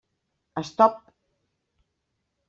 Stop. 0.71 0.95